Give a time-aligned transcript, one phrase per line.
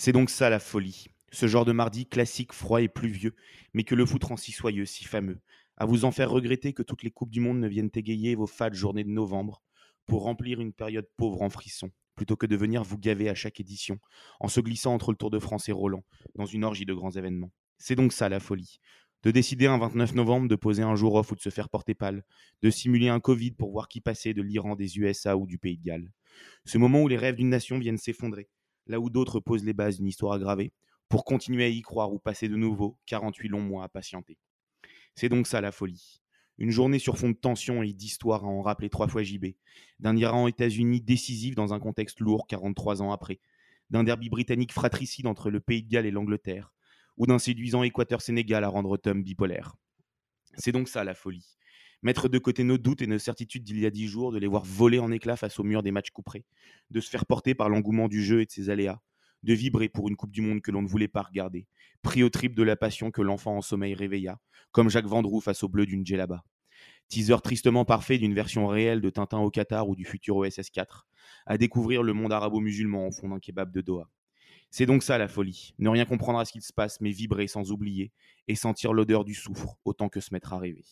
[0.00, 1.06] C'est donc ça la folie.
[1.32, 3.34] Ce genre de mardi classique, froid et pluvieux,
[3.74, 5.40] mais que le foot rend si soyeux, si fameux.
[5.76, 8.46] À vous en faire regretter que toutes les Coupes du Monde ne viennent égayer vos
[8.46, 9.60] fades journées de novembre
[10.06, 13.58] pour remplir une période pauvre en frissons, plutôt que de venir vous gaver à chaque
[13.58, 13.98] édition,
[14.38, 16.04] en se glissant entre le Tour de France et Roland,
[16.36, 17.50] dans une orgie de grands événements.
[17.76, 18.78] C'est donc ça la folie.
[19.24, 21.94] De décider un 29 novembre de poser un jour off ou de se faire porter
[21.94, 22.24] pâle,
[22.62, 25.76] de simuler un Covid pour voir qui passait de l'Iran, des USA ou du Pays
[25.76, 26.12] de Galles.
[26.66, 28.48] Ce moment où les rêves d'une nation viennent s'effondrer,
[28.88, 30.72] là où d'autres posent les bases d'une histoire aggravée,
[31.08, 34.38] pour continuer à y croire ou passer de nouveau 48 longs mois à patienter.
[35.14, 36.22] C'est donc ça la folie.
[36.58, 39.46] Une journée sur fond de tension et d'histoire à en rappeler trois fois JB,
[40.00, 43.40] d'un Iran aux États-Unis décisif dans un contexte lourd 43 ans après,
[43.90, 46.72] d'un derby britannique fratricide entre le Pays de Galles et l'Angleterre,
[47.16, 49.76] ou d'un séduisant Équateur-Sénégal à rendre Tom bipolaire.
[50.54, 51.58] C'est donc ça la folie.
[52.02, 54.46] Mettre de côté nos doutes et nos certitudes d'il y a dix jours, de les
[54.46, 56.44] voir voler en éclats face au mur des matchs couperés,
[56.90, 59.00] de se faire porter par l'engouement du jeu et de ses aléas,
[59.42, 61.66] de vibrer pour une Coupe du Monde que l'on ne voulait pas regarder,
[62.02, 64.38] pris au trip de la passion que l'enfant en sommeil réveilla,
[64.70, 66.44] comme Jacques Vendroux face au bleu d'une djellaba.
[67.08, 71.06] Teaser tristement parfait d'une version réelle de Tintin au Qatar ou du futur OSS 4,
[71.46, 74.08] à découvrir le monde arabo-musulman au fond d'un kebab de Doha.
[74.70, 77.46] C'est donc ça la folie, ne rien comprendre à ce qu'il se passe, mais vibrer
[77.46, 78.12] sans oublier,
[78.46, 80.84] et sentir l'odeur du soufre autant que se mettre à rêver.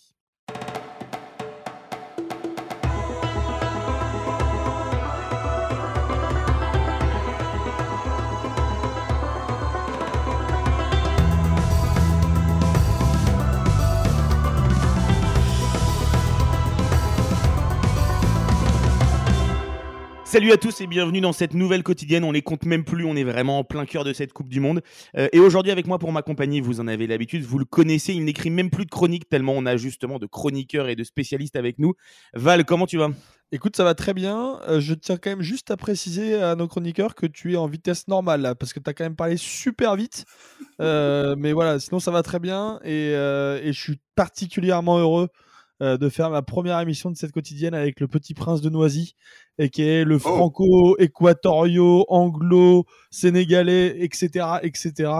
[20.26, 22.24] Salut à tous et bienvenue dans cette nouvelle quotidienne.
[22.24, 24.58] On les compte même plus, on est vraiment en plein cœur de cette Coupe du
[24.58, 24.82] Monde.
[25.16, 28.24] Euh, et aujourd'hui avec moi pour m'accompagner, vous en avez l'habitude, vous le connaissez, il
[28.24, 31.78] n'écrit même plus de chroniques tellement on a justement de chroniqueurs et de spécialistes avec
[31.78, 31.94] nous.
[32.34, 33.10] Val, comment tu vas?
[33.52, 34.58] Écoute, ça va très bien.
[34.68, 37.68] Euh, je tiens quand même juste à préciser à nos chroniqueurs que tu es en
[37.68, 40.24] vitesse normale parce que tu as quand même parlé super vite.
[40.80, 45.28] Euh, mais voilà, sinon ça va très bien et, et je suis particulièrement heureux
[45.82, 49.14] euh, de faire ma première émission de cette quotidienne avec le petit prince de Noisy,
[49.58, 50.18] et qui est le oh.
[50.18, 55.10] franco-équatorio, anglo-sénégalais, etc., etc.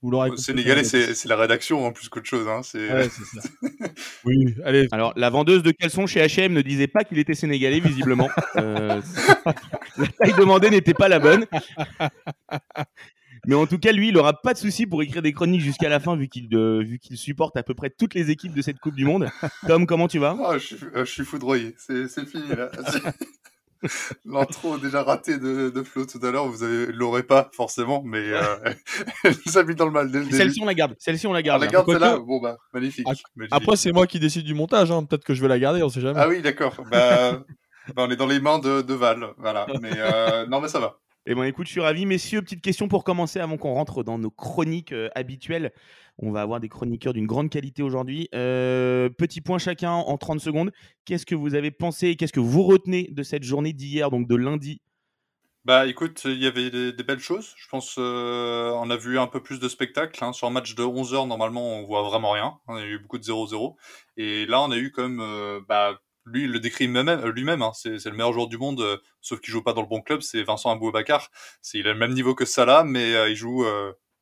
[0.00, 2.46] Vous l'aurez Sénégalais, c'est la rédaction en plus qu'autre chose.
[2.46, 2.60] Hein.
[2.74, 3.48] Ouais, ça.
[4.24, 4.86] oui, allez.
[4.92, 8.28] Alors, la vendeuse de caleçons chez H&M ne disait pas qu'il était sénégalais, visiblement.
[8.56, 9.00] euh,
[9.96, 11.46] la taille demandée n'était pas la bonne.
[13.46, 15.88] Mais en tout cas, lui, il n'aura pas de souci pour écrire des chroniques jusqu'à
[15.88, 18.78] la fin, vu qu'il vu qu'il supporte à peu près toutes les équipes de cette
[18.78, 19.28] Coupe du Monde.
[19.66, 20.36] Tom, comment tu vas?
[20.38, 21.74] Oh, je, suis, euh, je, suis, foudroyé.
[21.78, 22.70] C'est fini là.
[24.24, 28.24] L'intro déjà raté de, de Flo tout à l'heure, vous ne l'aurez pas forcément, mais
[28.32, 28.42] euh,
[29.46, 30.96] nous a mis dans le mal Celle-ci on la garde.
[30.98, 31.62] Celle-ci on la garde.
[31.62, 32.18] Ah, la garde celle-là?
[32.18, 33.06] Bon bah magnifique.
[33.50, 34.90] Après c'est moi qui décide du montage.
[34.90, 35.04] Hein.
[35.04, 36.18] Peut-être que je vais la garder, on sait jamais.
[36.20, 36.74] Ah oui d'accord.
[36.90, 37.44] Bah,
[37.94, 39.66] bah, on est dans les mains de, de Val, voilà.
[39.80, 40.98] Mais euh, non mais ça va.
[41.26, 42.06] Eh bien, écoute, je suis ravi.
[42.06, 45.72] Messieurs, petite question pour commencer avant qu'on rentre dans nos chroniques euh, habituelles.
[46.16, 48.28] On va avoir des chroniqueurs d'une grande qualité aujourd'hui.
[48.34, 50.72] Euh, petit point chacun en 30 secondes.
[51.04, 54.36] Qu'est-ce que vous avez pensé Qu'est-ce que vous retenez de cette journée d'hier, donc de
[54.36, 54.80] lundi?
[55.64, 57.52] Bah écoute, il y avait des, belles choses.
[57.58, 60.24] Je pense euh, on a vu un peu plus de spectacle.
[60.24, 60.32] Hein.
[60.32, 62.58] Sur un match de 11 heures, normalement, on voit vraiment rien.
[62.68, 63.76] On a eu beaucoup de 0-0.
[64.16, 66.00] Et là, on a eu quand même bah,
[66.32, 67.62] lui, il le décrit euh, lui-même.
[67.62, 67.72] Hein.
[67.74, 70.20] C'est, le meilleur joueur du monde, euh, sauf qu'il joue pas dans le bon club.
[70.22, 71.30] C'est Vincent Aboubakar.
[71.62, 73.64] C'est, il a le même niveau que Salah, mais euh, il joue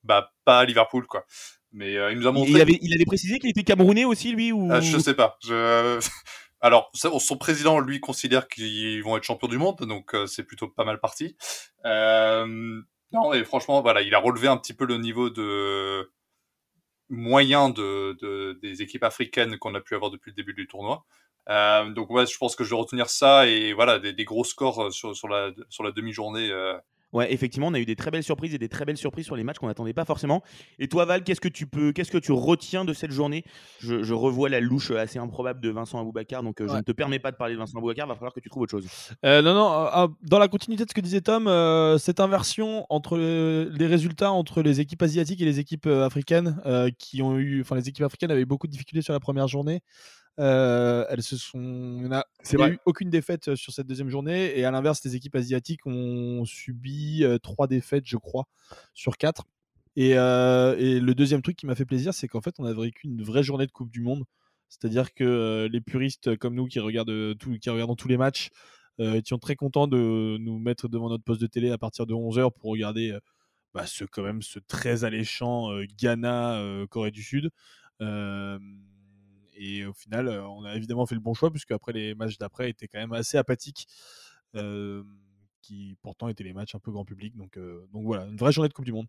[0.04, 1.24] bah, pas à Liverpool, quoi.
[1.72, 2.52] Mais il nous a montré.
[2.52, 4.70] Il avait, il avait précisé qu'il était camerounais aussi, lui ou...
[4.80, 5.36] Je sais pas.
[5.44, 5.98] Je...
[6.60, 10.84] Alors, son président, lui, considère qu'ils vont être champions du monde, donc c'est plutôt pas
[10.84, 11.36] mal parti.
[11.84, 16.10] non, et franchement, voilà, il a relevé un petit peu le niveau de
[17.08, 21.04] moyen de, de des équipes africaines qu'on a pu avoir depuis le début du tournoi.
[21.48, 24.44] Euh, donc ouais, je pense que je vais retenir ça et voilà des, des gros
[24.44, 26.50] scores euh, sur, sur la, sur la demi-journée.
[26.50, 26.76] Euh.
[27.12, 29.36] Ouais, effectivement, on a eu des très belles surprises et des très belles surprises sur
[29.36, 30.42] les matchs qu'on n'attendait pas forcément.
[30.78, 33.44] Et toi, Val, qu'est-ce que tu peux, qu'est-ce que tu retiens de cette journée?
[33.80, 37.18] Je, je, revois la louche assez improbable de Vincent Aboubakar, donc je ne te permets
[37.18, 38.06] pas de parler de Vincent Aboubakar.
[38.06, 38.86] Va falloir que tu trouves autre chose.
[39.22, 40.14] non, non.
[40.22, 41.46] dans la continuité de ce que disait Tom,
[41.98, 46.60] cette inversion entre les résultats entre les équipes asiatiques et les équipes africaines,
[46.98, 49.82] qui ont eu, enfin, les équipes africaines avaient beaucoup de difficultés sur la première journée.
[50.38, 52.08] Euh, elles se sont, il
[52.56, 54.58] n'y a, eu aucune défaite sur cette deuxième journée.
[54.58, 58.44] Et à l'inverse, les équipes asiatiques ont subi trois défaites, je crois,
[58.94, 59.44] sur quatre.
[59.96, 63.06] Et, et le deuxième truc qui m'a fait plaisir, c'est qu'en fait, on a vécu
[63.06, 64.24] une vraie journée de Coupe du Monde.
[64.68, 68.50] C'est-à-dire que les puristes comme nous qui regardent, tout, qui regardent tous les matchs
[68.98, 72.50] étions très contents de nous mettre devant notre poste de télé à partir de 11h
[72.52, 73.16] pour regarder
[73.72, 77.50] bah, ce, quand même, ce très alléchant Ghana-Corée du Sud.
[79.56, 82.70] Et au final, on a évidemment fait le bon choix, puisque après les matchs d'après
[82.70, 83.86] étaient quand même assez apathiques.
[85.62, 87.36] qui pourtant étaient les matchs un peu grand public.
[87.36, 87.58] Donc,
[87.92, 89.08] donc voilà, une vraie journée de Coupe du Monde.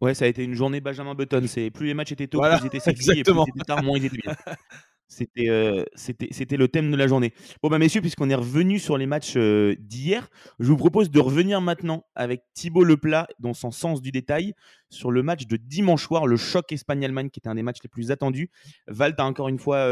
[0.00, 1.44] Ouais, ça a été une journée Benjamin Button.
[1.46, 3.82] C'est plus les matchs étaient tôt, plus ils étaient sexy, et plus ils étaient tard,
[3.82, 4.36] moins ils étaient bien.
[5.10, 7.32] C'était c'était le thème de la journée.
[7.62, 10.28] Bon bah messieurs, puisqu'on est revenu sur les matchs d'hier,
[10.60, 14.52] je vous propose de revenir maintenant avec Thibaut Leplat dans son sens du détail
[14.90, 17.88] sur le match de dimanche soir, le choc Espagne-Allemagne qui était un des matchs les
[17.88, 18.50] plus attendus.
[18.86, 19.86] Val, tu encore une fois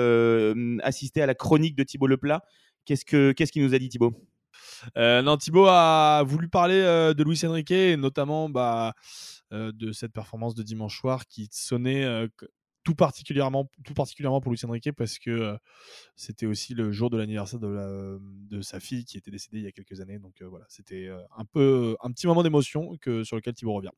[0.82, 2.42] assisté à la chronique de Thibaut Leplat.
[2.84, 4.12] Qu'est-ce que qu'est-ce qu'il nous a dit Thibaut?
[4.96, 8.92] Non, Thibaut a voulu parler de Luis Enrique et notamment bah,
[9.50, 12.28] de cette performance de dimanche soir qui sonnait
[12.86, 15.56] tout particulièrement, tout particulièrement pour Luis Enrique parce que
[16.14, 19.66] c'était aussi le jour de l'anniversaire de, de, sa fille qui était décédée il y
[19.66, 20.20] a quelques années.
[20.20, 23.90] Donc voilà, c'était un peu un petit moment d'émotion que sur lequel Thibaut revient.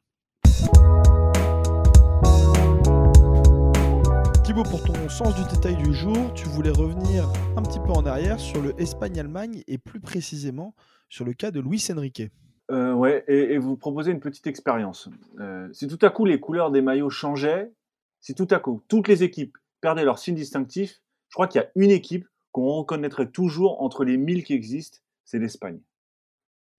[4.42, 8.06] Thibaut, pour ton sens du détail du jour, tu voulais revenir un petit peu en
[8.06, 10.74] arrière sur le Espagne-Allemagne et plus précisément
[11.10, 12.22] sur le cas de Luis Enrique.
[12.70, 15.10] Euh, ouais, et, vous proposez une petite expérience.
[15.38, 17.70] Euh, si tout à coup les couleurs des maillots changeaient,
[18.20, 21.64] si tout à coup toutes les équipes perdaient leur signe distinctif, je crois qu'il y
[21.64, 25.80] a une équipe qu'on reconnaîtrait toujours entre les 1000 qui existent, c'est l'Espagne.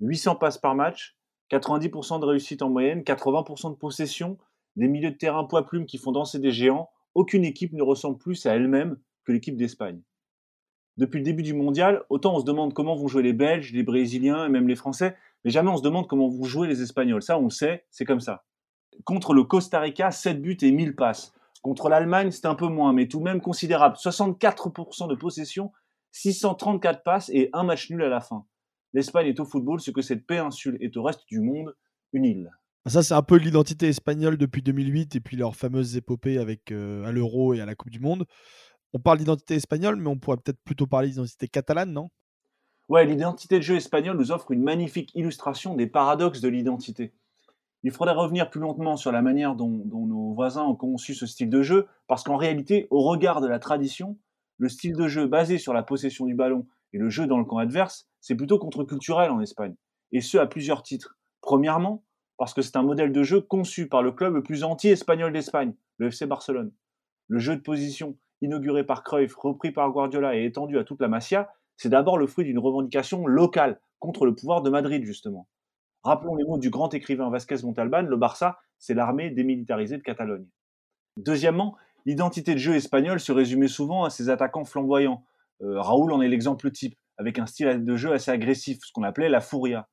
[0.02, 1.18] 800 passes par match,
[1.52, 4.38] 90% de réussite en moyenne, 80% de possession,
[4.76, 6.90] des milieux de terrain poids plumes qui font danser des géants.
[7.16, 10.02] Aucune équipe ne ressemble plus à elle-même que l'équipe d'Espagne.
[10.98, 13.84] Depuis le début du mondial, autant on se demande comment vont jouer les Belges, les
[13.84, 17.22] Brésiliens et même les Français, mais jamais on se demande comment vont jouer les Espagnols.
[17.22, 18.44] Ça, on le sait, c'est comme ça.
[19.06, 21.34] Contre le Costa Rica, 7 buts et 1000 passes.
[21.62, 23.96] Contre l'Allemagne, c'est un peu moins, mais tout de même considérable.
[23.96, 25.72] 64% de possession,
[26.12, 28.46] 634 passes et un match nul à la fin.
[28.94, 31.76] L'Espagne est au football ce que cette péninsule est au reste du monde,
[32.14, 32.52] une île.
[32.86, 37.06] Ça, c'est un peu l'identité espagnole depuis 2008 et puis leur fameuse épopée avec euh,
[37.06, 38.26] à l'Euro et à la Coupe du Monde.
[38.94, 42.10] On parle d'identité espagnole, mais on pourrait peut-être plutôt parler d'identité catalane, non?
[42.88, 47.14] Ouais, l'identité de jeu espagnole nous offre une magnifique illustration des paradoxes de l'identité.
[47.84, 51.50] Il faudrait revenir plus lentement sur la manière dont, nos voisins ont conçu ce style
[51.50, 54.18] de jeu, parce qu'en réalité, au regard de la tradition,
[54.58, 57.46] le style de jeu basé sur la possession du ballon et le jeu dans le
[57.46, 59.76] camp adverse, c'est plutôt contre-culturel en Espagne,
[60.12, 61.18] et ce à plusieurs titres.
[61.42, 62.04] Premièrement,
[62.38, 65.74] parce que c'est un modèle de jeu conçu par le club le plus anti-espagnol d'Espagne,
[65.98, 66.72] le FC Barcelone.
[67.28, 71.08] Le jeu de position, inauguré par Cruyff, repris par Guardiola et étendu à toute la
[71.08, 75.48] Masia, c'est d'abord le fruit d'une revendication locale contre le pouvoir de Madrid, justement.
[76.04, 80.48] Rappelons les mots du grand écrivain Vasquez Montalban, le Barça, c'est l'armée démilitarisée de Catalogne.
[81.18, 81.76] Deuxièmement,
[82.06, 85.24] l'identité de jeu espagnole se résumait souvent à ses attaquants flamboyants.
[85.62, 89.04] Euh, Raoul en est l'exemple type, avec un style de jeu assez agressif, ce qu'on
[89.04, 89.90] appelait la furia.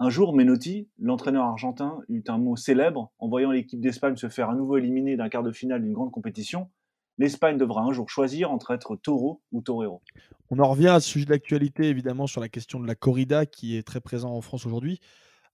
[0.00, 4.48] Un jour, Menotti, l'entraîneur argentin, eut un mot célèbre en voyant l'équipe d'Espagne se faire
[4.48, 6.70] à nouveau éliminer d'un quart de finale d'une grande compétition.
[7.18, 10.02] L'Espagne devra un jour choisir entre être taureau ou torero.
[10.50, 13.76] On en revient à ce sujet d'actualité, évidemment, sur la question de la corrida qui
[13.76, 15.00] est très présent en France aujourd'hui.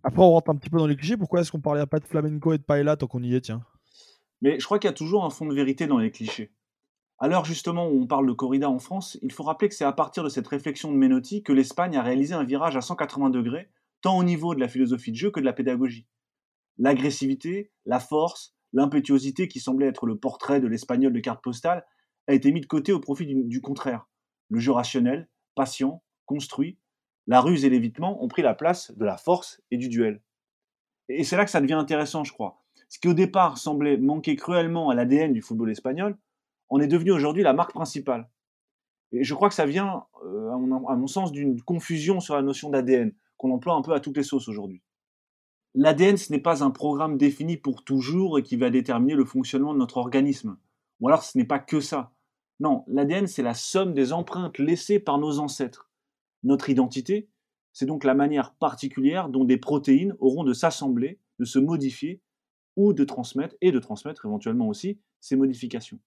[0.03, 1.17] Après, on rentre un petit peu dans les clichés.
[1.17, 3.63] Pourquoi est-ce qu'on parlait pas de flamenco et de paella tant qu'on y est, tiens?
[4.43, 6.53] Mais je crois qu'il y a toujours un fond de vérité dans les clichés.
[7.19, 9.85] À l'heure justement où on parle de corrida en France, il faut rappeler que c'est
[9.85, 13.31] à partir de cette réflexion de Menotti que l'Espagne a réalisé un virage à 180
[13.31, 13.71] degrés,
[14.03, 16.07] tant au niveau de la philosophie de jeu que de la pédagogie.
[16.77, 21.87] L'agressivité, la force, l'impétuosité qui semblait être le portrait de l'espagnol de carte postale
[22.27, 24.07] a été mis de côté au profit du contraire
[24.51, 26.79] le jeu rationnel, patient, construit,
[27.27, 30.23] la ruse et l'évitement ont pris la place de la force et du duel.
[31.09, 32.63] Et c'est là que ça devient intéressant, je crois.
[32.89, 36.17] Ce qui au départ semblait manquer cruellement à l'ADN du football espagnol,
[36.69, 38.29] en est devenu aujourd'hui la marque principale.
[39.13, 42.35] Et je crois que ça vient, euh, à, mon, à mon sens, d'une confusion sur
[42.35, 44.83] la notion d'ADN, qu'on emploie un peu à toutes les sauces aujourd'hui.
[45.77, 49.75] L'ADN, ce n'est pas un programme défini pour toujours et qui va déterminer le fonctionnement
[49.75, 50.57] de notre organisme.
[51.01, 52.13] Ou alors ce n'est pas que ça.
[52.61, 55.91] Non, l'ADN, c'est la somme des empreintes laissées par nos ancêtres.
[56.45, 57.29] Notre identité,
[57.73, 62.21] c'est donc la manière particulière dont des protéines auront de s'assembler, de se modifier,
[62.77, 65.99] ou de transmettre, et de transmettre éventuellement aussi, ces modifications.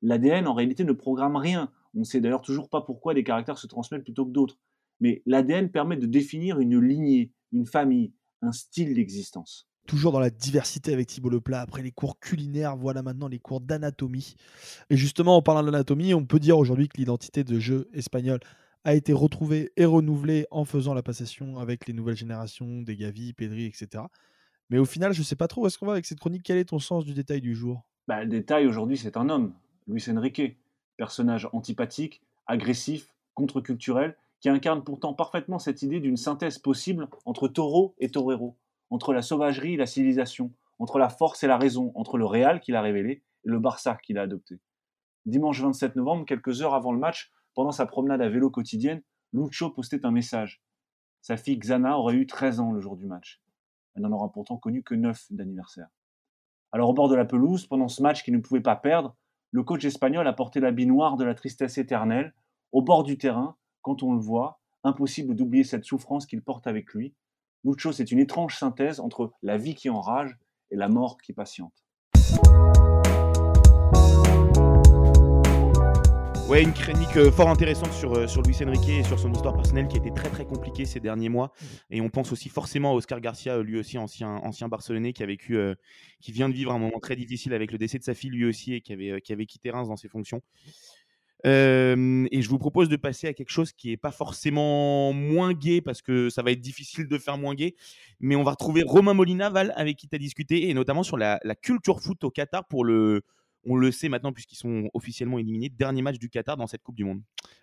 [0.00, 1.70] L'ADN, en réalité, ne programme rien.
[1.94, 4.58] On ne sait d'ailleurs toujours pas pourquoi des caractères se transmettent plutôt que d'autres.
[5.00, 10.30] Mais l'ADN permet de définir une lignée, une famille, un style d'existence toujours dans la
[10.30, 11.60] diversité avec Thibault Leplat.
[11.60, 14.36] Après les cours culinaires, voilà maintenant les cours d'anatomie.
[14.90, 18.40] Et justement, en parlant d'anatomie, on peut dire aujourd'hui que l'identité de jeu espagnol
[18.84, 23.32] a été retrouvée et renouvelée en faisant la passation avec les nouvelles générations, des Gavi,
[23.32, 24.04] Pedri, etc.
[24.70, 26.42] Mais au final, je ne sais pas trop où est-ce qu'on va avec cette chronique.
[26.44, 27.84] Quel est ton sens du détail du jour?
[28.08, 29.52] Bah, Le détail aujourd'hui, c'est un homme,
[29.86, 30.56] Luis Enrique,
[30.96, 37.94] personnage antipathique, agressif, contre-culturel, qui incarne pourtant parfaitement cette idée d'une synthèse possible entre taureau
[37.98, 38.58] et torero
[38.92, 42.60] entre la sauvagerie et la civilisation, entre la force et la raison, entre le Real
[42.60, 44.60] qu'il a révélé et le Barça qu'il a adopté.
[45.24, 49.70] Dimanche 27 novembre, quelques heures avant le match, pendant sa promenade à vélo quotidienne, Lucho
[49.70, 50.62] postait un message.
[51.22, 53.40] Sa fille Xana aurait eu 13 ans le jour du match.
[53.94, 55.88] Elle n'en aura pourtant connu que 9 d'anniversaire.
[56.70, 59.16] Alors au bord de la pelouse, pendant ce match qu'il ne pouvait pas perdre,
[59.52, 62.34] le coach espagnol a porté l'habit noir de la tristesse éternelle.
[62.72, 66.92] Au bord du terrain, quand on le voit, impossible d'oublier cette souffrance qu'il porte avec
[66.94, 67.14] lui.
[67.64, 70.38] Lucho, c'est une étrange synthèse entre la vie qui enrage
[70.70, 71.84] et la mort qui patiente.
[76.52, 79.54] Ouais, une chronique euh, fort intéressante sur, euh, sur Luis Enrique et sur son histoire
[79.54, 81.50] personnelle qui a été très très compliquée ces derniers mois.
[81.88, 85.22] Et on pense aussi forcément à Oscar Garcia, euh, lui aussi ancien, ancien Barcelonais qui
[85.22, 85.56] a vécu,
[86.20, 88.44] qui vient de vivre un moment très difficile avec le décès de sa fille lui
[88.44, 90.42] aussi et qui avait, qui avait quitté Reims dans ses fonctions.
[91.44, 95.80] Et je vous propose de passer à quelque chose qui est pas forcément moins gay
[95.80, 97.74] parce que ça va être difficile de faire moins gay,
[98.20, 101.16] mais on va retrouver Romain Molina Val avec qui tu as discuté et notamment sur
[101.16, 103.22] la, la culture foot au Qatar pour le
[103.64, 105.68] on le sait maintenant puisqu'ils sont officiellement éliminés.
[105.68, 107.22] Dernier match du Qatar dans cette Coupe du Monde.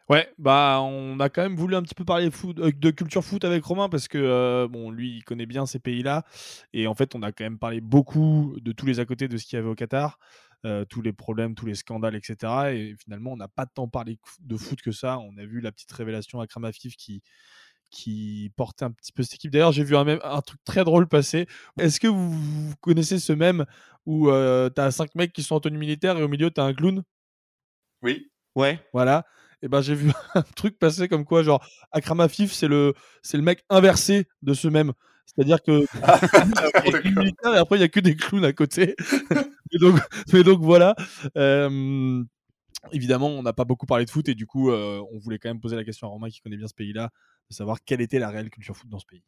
[0.09, 3.43] Ouais, bah on a quand même voulu un petit peu parler euh, de culture foot
[3.45, 6.23] avec Romain parce que euh, bon, lui il connaît bien ces pays-là
[6.73, 9.37] et en fait on a quand même parlé beaucoup de tous les à côté de
[9.37, 10.17] ce qu'il y avait au Qatar.
[10.65, 12.35] Euh, tous les problèmes, tous les scandales, etc.
[12.73, 15.17] Et finalement, on n'a pas tant parlé de foot que ça.
[15.19, 17.21] On a vu la petite révélation à Kramafif qui,
[17.89, 19.51] qui portait un petit peu cette équipe.
[19.51, 21.47] D'ailleurs, j'ai vu un, même, un truc très drôle passer.
[21.77, 23.65] Est-ce que vous, connaissez ce même
[24.05, 26.59] où euh, tu as cinq mecs qui sont en tenue militaire et au milieu, tu
[26.59, 27.03] as un clown?
[28.01, 28.29] Oui.
[28.55, 28.79] Ouais.
[28.91, 29.25] Voilà.
[29.61, 33.37] Et ben j'ai vu un truc passer comme quoi, genre, Akram Afif, c'est le, c'est
[33.37, 34.91] le mec inversé de ce même.
[35.25, 35.85] C'est-à-dire que
[37.19, 38.95] militaire et après il y a que des clowns à côté.
[40.33, 40.95] mais donc voilà.
[41.37, 42.23] Euh,
[42.91, 45.49] évidemment, on n'a pas beaucoup parlé de foot et du coup, euh, on voulait quand
[45.49, 47.09] même poser la question à Romain qui connaît bien ce pays-là,
[47.49, 49.23] de savoir quelle était la réelle culture foot dans ce pays.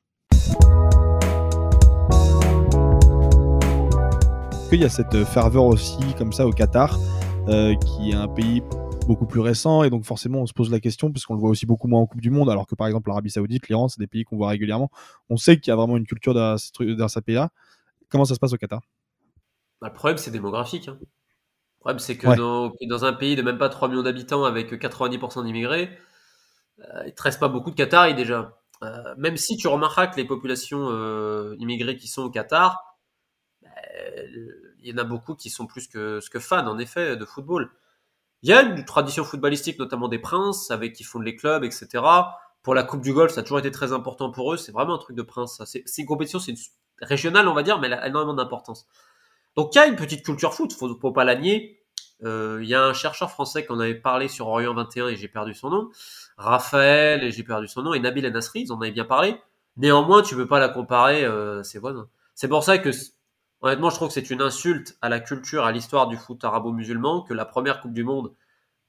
[4.74, 6.98] Il y a cette ferveur aussi comme ça au Qatar,
[7.50, 8.64] euh, qui est un pays
[9.06, 11.50] beaucoup plus récent et donc forcément on se pose la question parce qu'on le voit
[11.50, 14.00] aussi beaucoup moins en Coupe du Monde alors que par exemple l'Arabie Saoudite, l'Iran, c'est
[14.00, 14.90] des pays qu'on voit régulièrement.
[15.30, 17.50] On sait qu'il y a vraiment une culture dans ce pays-là.
[18.08, 18.82] Comment ça se passe au Qatar?
[19.82, 20.88] Bah, Le problème c'est démographique.
[20.88, 20.98] Hein.
[21.00, 25.44] Le problème, c'est que dans, un pays de même pas 3 millions d'habitants avec 90%
[25.44, 25.98] d'immigrés,
[26.80, 28.56] euh, il ne te reste pas beaucoup de Qataris déjà.
[28.84, 32.98] Euh, même si tu remarqueras que les populations euh, immigrées qui sont au Qatar,
[33.64, 33.70] bah,
[34.80, 37.72] il y en a beaucoup qui sont plus que, que fans, en effet, de football.
[38.44, 42.04] Il y a une tradition footballistique, notamment des princes, avec qui fondent les clubs, etc.
[42.64, 44.58] Pour la Coupe du Golf, ça a toujours été très important pour eux.
[44.58, 45.62] C'est vraiment un truc de prince.
[45.66, 46.54] C'est une compétition, c'est
[47.02, 48.88] régionale, on va dire, mais elle a énormément d'importance.
[49.56, 51.80] Donc il y a une petite culture foot, faut, faut pas la nier.
[52.24, 55.28] Euh, il y a un chercheur français qu'on avait parlé sur Orient 21 et j'ai
[55.28, 55.90] perdu son nom,
[56.38, 59.36] Raphaël et j'ai perdu son nom, et Nabil Anasri, ils en avaient bien parlé.
[59.78, 62.08] Néanmoins, tu peux pas la comparer, euh, ses voisins.
[62.36, 62.92] C'est pour ça que,
[63.62, 67.24] honnêtement, je trouve que c'est une insulte à la culture, à l'histoire du foot arabo-musulman
[67.24, 68.34] que la première Coupe du Monde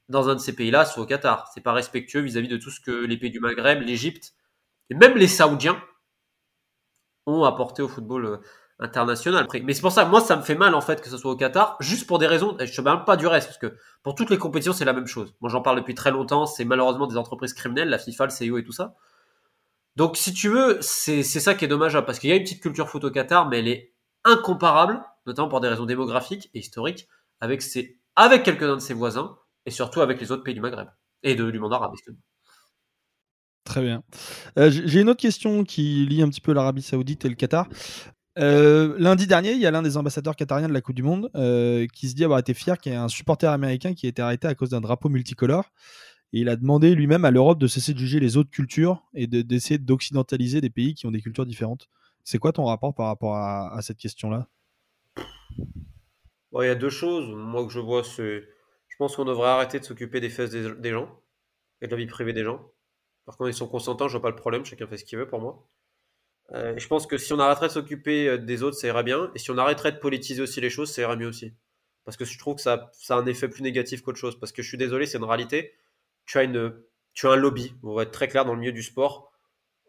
[0.09, 1.51] dans un de ces pays-là soit au Qatar.
[1.55, 4.35] C'est pas respectueux vis-à-vis de tout ce que les pays du Maghreb, l'Égypte
[4.91, 5.83] et même les Saoudiens
[7.25, 8.37] ont apporté au football euh,
[8.83, 9.47] international.
[9.65, 11.37] Mais c'est pour ça, moi, ça me fait mal en fait que ce soit au
[11.37, 12.57] Qatar, juste pour des raisons.
[12.59, 15.07] Je ne même pas du reste, parce que pour toutes les compétitions, c'est la même
[15.07, 15.35] chose.
[15.41, 16.47] Moi, j'en parle depuis très longtemps.
[16.47, 18.95] C'est malheureusement des entreprises criminelles, la FIFA, le CIO et tout ça.
[19.97, 22.63] Donc, si tu veux, c'est ça qui est dommage, parce qu'il y a une petite
[22.63, 23.93] culture foot au Qatar, mais elle est
[24.25, 27.09] incomparable, notamment pour des raisons démographiques et historiques,
[27.41, 29.37] avec ses, avec quelques-uns de ses voisins,
[29.67, 30.89] et surtout avec les autres pays du Maghreb
[31.23, 31.93] et de, du monde arabe.
[33.65, 34.03] Très bien.
[34.59, 37.69] Euh, j'ai une autre question qui lie un petit peu l'Arabie Saoudite et le Qatar.
[38.39, 41.31] Euh, lundi dernier, il y a l'un des ambassadeurs qatariens de la Coupe du Monde
[41.35, 44.09] euh, qui se dit avoir été fier qu'il y ait un supporter américain qui a
[44.09, 45.71] été arrêté à cause d'un drapeau multicolore.
[46.33, 49.77] Il a demandé lui-même à l'Europe de cesser de juger les autres cultures et d'essayer
[49.77, 51.91] d'occidentaliser des pays qui ont des cultures différentes.
[52.25, 54.49] C'est quoi ton rapport par rapport à, cette question-là?
[55.19, 57.29] Il y a deux choses.
[57.35, 58.49] Moi que je vois, c'est.
[58.89, 61.09] Je pense qu'on devrait arrêter de s'occuper des fesses des, gens
[61.81, 62.61] et de la vie privée des gens.
[63.27, 65.29] Par contre, ils sont consentants, je vois pas le problème, chacun fait ce qu'il veut
[65.29, 65.69] pour moi.
[66.55, 69.31] Euh, je pense que si on arrêterait de s'occuper euh, des autres, ça irait bien.
[69.35, 71.55] Et si on arrêterait de politiser aussi les choses, ça irait mieux aussi.
[72.05, 74.39] Parce que je trouve que ça, a un effet plus négatif qu'autre chose.
[74.39, 75.75] Parce que je suis désolé, c'est une réalité.
[76.27, 76.75] Tu as, une,
[77.15, 79.33] tu as un lobby, on va être très clair dans le milieu du sport,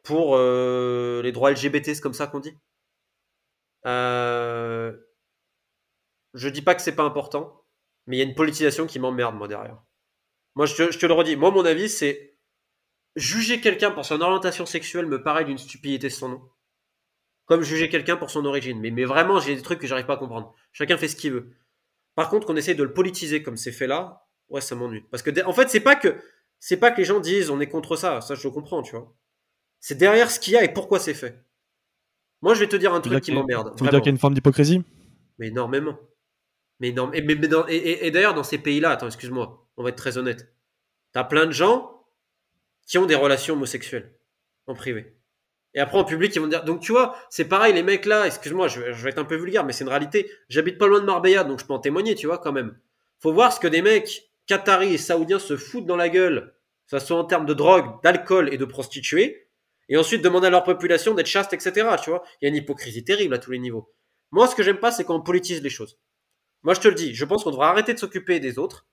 [0.04, 2.58] pour euh, les droits LGBT, c'est comme ça qu'on dit.
[3.86, 4.94] Euh,
[6.34, 7.66] je dis pas que c'est pas important,
[8.08, 9.82] mais il y a une politisation qui m'emmerde, moi, derrière.
[10.56, 11.36] Moi, je je te le redis.
[11.36, 12.38] Moi, mon avis, c'est
[13.16, 16.50] juger quelqu'un pour son orientation sexuelle me paraît d'une stupidité sans nom.
[17.46, 18.80] Comme juger quelqu'un pour son origine.
[18.80, 20.54] Mais, mais vraiment, j'ai des trucs que j'arrive pas à comprendre.
[20.72, 21.52] Chacun fait ce qu'il veut.
[22.16, 25.04] Par contre, qu'on essaie de le politiser comme c'est fait là, ouais, ça m'ennuie.
[25.12, 26.16] Parce que, en fait, c'est pas que,
[26.60, 28.22] c'est pas que les gens disent on est contre ça.
[28.22, 29.14] Ça, je comprends, tu vois.
[29.80, 31.44] C'est derrière ce qu'il y a et pourquoi c'est fait.
[32.42, 33.76] Moi, je vais te dire un truc qui m'emmerde.
[33.76, 34.84] Tu veux dire qu'il y a une forme d'hypocrisie?
[35.40, 35.98] Mais énormément.
[36.80, 37.36] Mais non, et, mais,
[37.70, 40.54] et, et d'ailleurs, dans ces pays-là, attends, excuse-moi, on va être très honnête.
[41.12, 42.06] T'as plein de gens
[42.88, 44.14] qui ont des relations homosexuelles
[44.68, 45.16] en privé.
[45.76, 46.64] Et après, en public, ils vont dire.
[46.64, 49.66] Donc, tu vois, c'est pareil, les mecs là, excuse-moi, je, vais être un peu vulgaire,
[49.66, 50.30] mais c'est une réalité.
[50.50, 52.78] J'habite pas loin de Marbella, donc je peux en témoigner, tu vois, quand même.
[53.20, 56.54] Faut voir ce que des mecs qataris et saoudiens se foutent dans la gueule,
[56.90, 59.48] que ce soit en termes de drogue, d'alcool et de prostituées,
[59.90, 61.88] et ensuite demander à leur population d'être chaste, etc.
[62.04, 63.92] Tu vois, il y a une hypocrisie terrible à tous les niveaux.
[64.32, 66.00] Moi, ce que j'aime pas, c'est quand on politise les choses.
[66.64, 68.88] Moi, je te le dis, je pense qu'on devrait arrêter de s'occuper des autres.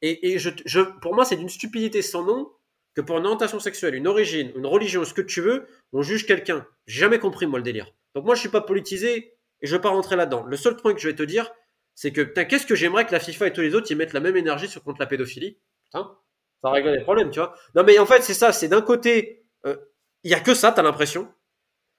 [0.00, 2.52] Et, je, pour moi, c'est d'une stupidité sans nom
[2.98, 6.26] que pour une orientation sexuelle, une origine, une religion, ce que tu veux, on juge
[6.26, 6.66] quelqu'un.
[6.88, 7.92] J'ai jamais compris, moi, le délire.
[8.16, 10.42] Donc moi, je suis pas politisé et je veux pas rentrer là-dedans.
[10.42, 11.48] Le seul point que je vais te dire,
[11.94, 14.20] c'est que, qu'est-ce que j'aimerais que la FIFA et tous les autres, ils mettent la
[14.20, 15.60] même énergie sur contre la pédophilie?
[15.84, 16.18] Putain,
[16.60, 17.54] ça règle les problèmes, tu vois.
[17.76, 19.76] Non, mais en fait, c'est ça, c'est d'un côté, euh,
[20.24, 21.32] il y a que ça, t'as l'impression.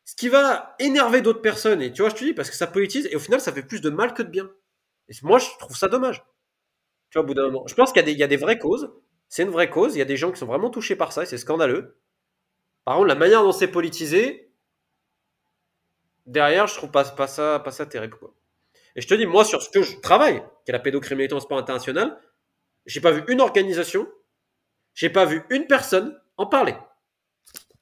[0.04, 2.68] Ce qui va énerver d'autres personnes, et tu vois, je te dis, parce que ça
[2.68, 4.52] politise, et au final, ça fait plus de mal que de bien.
[5.08, 6.26] Et moi, je trouve ça dommage.
[7.10, 7.66] Tu vois, au bout d'un moment.
[7.68, 8.92] Je pense qu'il y, a des vraies causes.
[9.30, 9.96] C'est une vraie cause.
[9.96, 11.98] Il y a des gens qui sont vraiment touchés par ça et c'est scandaleux.
[12.84, 14.52] Par contre, la manière dont c'est politisé,
[16.26, 18.18] derrière, je trouve pas, pas, ça, pas ça terrible.
[18.96, 21.40] Et je te dis, moi, sur ce que je travaille, qui est la pédocriminalité en
[21.40, 22.20] sport international,
[22.86, 24.08] j'ai pas vu une organisation,
[24.96, 26.76] j'ai pas vu une personne en parler.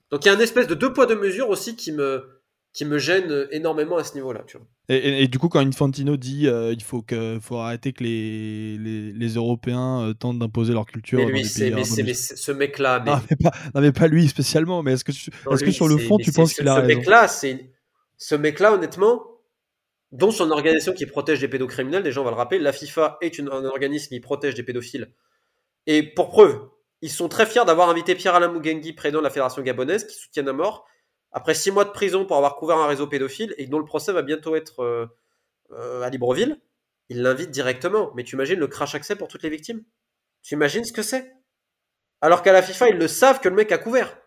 [0.09, 2.36] Donc il y a une espèce de deux poids deux mesures aussi qui me,
[2.77, 4.43] qui me gêne énormément à ce niveau-là.
[4.45, 4.67] Tu vois.
[4.87, 9.29] Et, du coup, quand Infantino dit euh, il faut, que, faut arrêter que les, les,
[9.29, 11.17] Européens euh, tentent d'imposer leur culture.
[11.17, 13.01] Mais lui, c'est ce mec-là.
[13.03, 13.11] Mais...
[13.73, 14.83] Non, mais pas, lui spécialement.
[14.83, 18.35] Mais est-ce que, est que sur le fond, tu penses qu'il a ce mec-là, ce
[18.35, 19.23] mec-là, honnêtement,
[20.11, 23.39] dont son organisation qui protège des pédocriminels, des gens vont le rappeler, la FIFA est
[23.39, 25.11] une, un organisme qui protège des pédophiles.
[25.87, 26.59] Et pour preuve,
[27.01, 30.45] ils sont très fiers d'avoir invité Pierre-Alain Mugengi, président de la fédération gabonaise, qui soutient
[30.45, 30.85] à mort
[31.31, 34.13] après six mois de prison pour avoir couvert un réseau pédophile et dont le procès
[34.13, 35.05] va bientôt être euh,
[35.71, 36.59] euh, à Libreville,
[37.09, 38.11] il l'invite directement.
[38.15, 39.83] Mais tu imagines le crash accès pour toutes les victimes?
[40.41, 41.33] Tu imagines ce que c'est?
[42.21, 44.17] Alors qu'à la FIFA, ils le savent que le mec a couvert.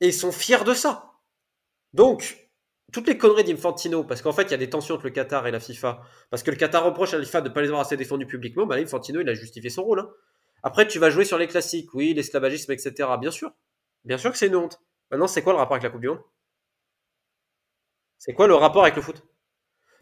[0.00, 1.12] Et ils sont fiers de ça.
[1.92, 2.48] Donc,
[2.92, 5.46] toutes les conneries d'Infantino, parce qu'en fait, il y a des tensions entre le Qatar
[5.46, 7.68] et la FIFA, parce que le Qatar reproche à la FIFA de ne pas les
[7.68, 10.00] avoir assez défendus publiquement, bah Infantino, il a justifié son rôle.
[10.00, 10.10] Hein.
[10.62, 13.08] Après, tu vas jouer sur les classiques, oui, l'esclavagisme, etc.
[13.20, 13.52] Bien sûr.
[14.04, 14.80] Bien sûr que c'est une honte.
[15.10, 16.22] Maintenant, c'est quoi le rapport avec la Coupe du Monde?
[18.18, 19.22] C'est quoi le rapport avec le foot?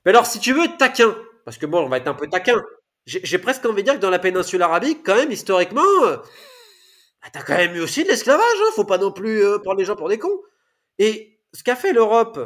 [0.04, 2.60] Mais alors, si tu veux taquin, parce que bon, on va être un peu taquin,
[3.06, 7.28] j'ai presque envie de dire que dans la péninsule arabique, quand même, historiquement, euh, bah,
[7.32, 9.84] t'as quand même eu aussi de l'esclavage, hein, faut pas non plus euh, prendre les
[9.84, 10.42] gens pour des cons.
[10.98, 12.38] Et ce qu'a fait l'Europe,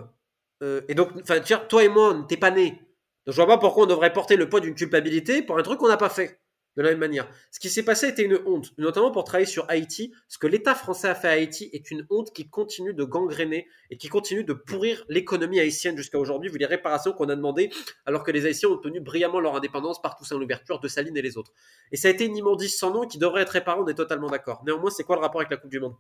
[0.63, 2.81] euh, et donc, enfin, toi et moi, t'es pas nés.
[3.27, 5.79] Donc je vois pas pourquoi on devrait porter le poids d'une culpabilité pour un truc
[5.79, 6.42] qu'on n'a pas fait
[6.77, 7.29] de la même manière.
[7.51, 10.13] Ce qui s'est passé était une honte, notamment pour travailler sur Haïti.
[10.29, 13.69] Ce que l'État français a fait à Haïti est une honte qui continue de gangréner
[13.91, 17.71] et qui continue de pourrir l'économie haïtienne jusqu'à aujourd'hui, vu les réparations qu'on a demandées,
[18.07, 21.23] alors que les Haïtiens ont obtenu brillamment leur indépendance par Toussaint l'ouverture de Saline et
[21.23, 21.53] les autres.
[21.91, 24.29] Et ça a été une immondice sans nom qui devrait être réparée, on est totalement
[24.29, 24.63] d'accord.
[24.65, 25.97] Néanmoins, c'est quoi le rapport avec la Coupe du Monde?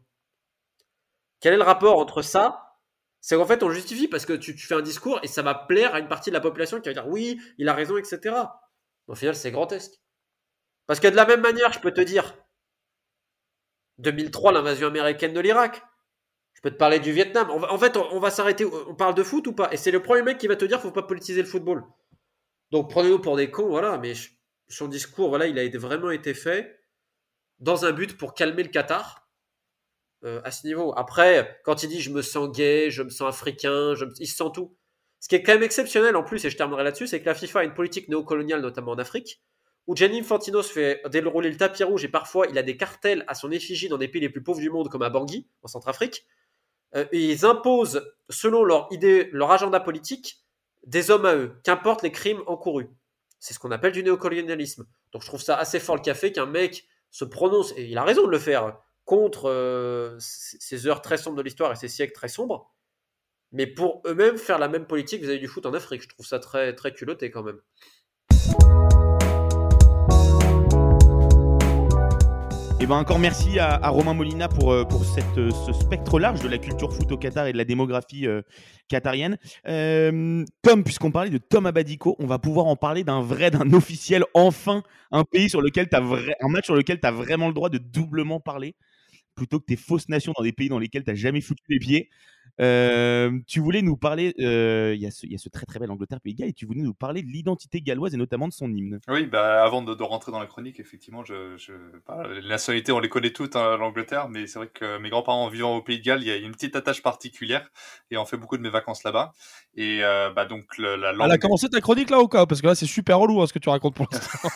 [1.41, 2.79] Quel est le rapport entre ça?
[3.21, 5.55] C'est qu'en fait, on justifie parce que tu, tu, fais un discours et ça va
[5.55, 8.35] plaire à une partie de la population qui va dire oui, il a raison, etc.
[9.07, 10.02] Au final, c'est grotesque.
[10.87, 12.37] Parce que de la même manière, je peux te dire,
[13.99, 15.83] 2003, l'invasion américaine de l'Irak.
[16.55, 17.51] Je peux te parler du Vietnam.
[17.51, 18.65] en fait, on, va s'arrêter.
[18.65, 19.73] On parle de foot ou pas?
[19.73, 21.85] Et c'est le premier mec qui va te dire faut pas politiser le football.
[22.71, 23.99] Donc prenez-nous pour des cons, voilà.
[23.99, 24.13] Mais
[24.69, 26.79] son discours, voilà, il a vraiment été fait
[27.59, 29.29] dans un but pour calmer le Qatar
[30.25, 30.93] euh, à ce niveau.
[30.97, 34.37] Après, quand il dit je me sens gay, je me sens africain, je il se
[34.37, 34.77] sent tout.
[35.21, 37.35] Ce qui est quand même exceptionnel en plus, et je terminerai là-dessus, c'est que la
[37.35, 39.41] FIFA a une politique néocoloniale, notamment en Afrique,
[39.87, 43.25] où Gianni Infantino se fait dérouler le tapis rouge et parfois il a des cartels
[43.27, 45.69] à son effigie dans des pays les plus pauvres du monde comme à Bangui, en
[45.69, 46.27] Centrafrique.
[46.95, 50.45] Euh, ils imposent, selon leur idée, leur agenda politique,
[50.87, 52.89] des hommes à eux, qu'importe les crimes encourus.
[53.39, 54.87] C'est ce qu'on appelle du néocolonialisme.
[55.13, 58.05] Donc je trouve ça assez fort le café qu'un mec se prononce, et il a
[58.05, 62.15] raison de le faire, contre euh, ces heures très sombres de l'histoire et ces siècles
[62.15, 62.73] très sombres,
[63.51, 66.03] mais pour eux-mêmes faire la même politique vis-à-vis du foot en Afrique.
[66.03, 67.61] Je trouve ça très, très culotté quand même.
[72.83, 76.49] Et eh ben encore merci à, Romain Molina pour, euh, euh, ce spectre large de
[76.49, 78.43] la culture foot au Qatar et de la démographie euh,
[78.89, 79.39] qatarienne.
[79.65, 84.25] Tom, puisqu'on parlait de Tom Abadiko, on va pouvoir en parler d'un vrai, d'un officiel,
[84.35, 87.55] enfin un pays sur lequel tu vrai, un match sur lequel tu as vraiment le
[87.55, 88.75] droit de doublement parler
[89.35, 91.79] plutôt que tes fausses nations dans des pays dans lesquels tu n'as jamais foutu les
[91.79, 92.11] pieds.
[92.61, 96.35] Euh, tu voulais nous parler, euh, il y, a ce très très bel Angleterre Pays
[96.35, 99.01] Galles, et tu voulais nous parler de l'identité galloise et notamment de son hymne.
[99.09, 101.57] Oui, bah, avant de, rentrer dans la chronique, effectivement, je,
[102.41, 105.77] les nationalités, on les connaît toutes, hein, l'Angleterre, mais c'est vrai que mes grands-parents vivant
[105.77, 107.71] au Pays de Galles, il y a une petite attache particulière,
[108.11, 109.33] et on fait beaucoup de mes vacances là-bas.
[109.75, 111.27] Et euh, bah, donc, la langue...
[111.27, 112.47] Elle a commencé ta chronique là ou quoi?
[112.47, 114.49] Parce que là, c'est super relou hein, ce que tu racontes pour l'instant.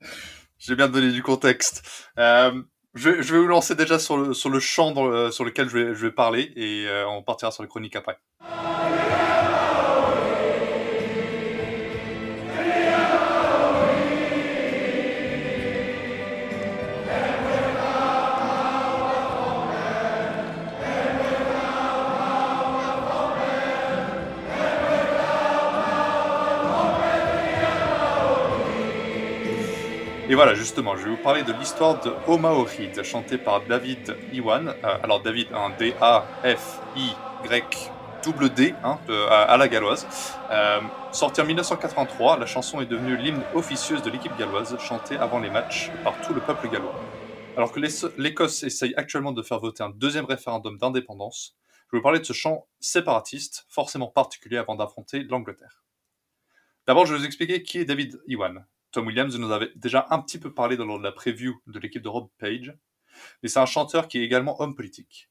[0.60, 1.82] J'ai bien donné du contexte.
[2.18, 2.62] Euh,
[2.94, 4.94] Je, vais vous lancer déjà sur le, sur le champ
[5.32, 8.18] sur lequel je vais, je vais parler et on partira sur les chroniques après.
[30.30, 34.68] Et voilà, justement, je vais vous parler de l'histoire de Omaorid, chantée par David Iwan.
[34.68, 37.12] Euh, alors David, un D-A-F-I-Y
[38.22, 40.06] double D, hein, à, la galloise.
[40.52, 45.40] Euh, sortie en 1983, la chanson est devenue l'hymne officieuse de l'équipe galloise, chantée avant
[45.40, 46.94] les matchs par tout le peuple gallois.
[47.56, 47.80] Alors que
[48.16, 51.56] l'Écosse essaye actuellement de faire voter un deuxième référendum d'indépendance,
[51.88, 55.82] je vais vous parler de ce chant séparatiste, forcément particulier avant d'affronter l'Angleterre.
[56.86, 58.64] D'abord, je vais vous expliquer qui est David Iwan.
[58.92, 62.08] Tom Williams nous avait déjà un petit peu parlé de la preview de l'équipe de
[62.08, 62.74] Rob Page,
[63.42, 65.30] mais c'est un chanteur qui est également homme politique.